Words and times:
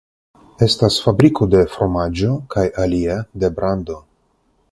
Estas 0.67 0.95
fabriko 1.07 1.47
de 1.55 1.61
fromaĝo 1.75 2.33
kaj 2.55 2.65
alia 2.85 3.21
de 3.45 3.51
brando. 3.59 4.01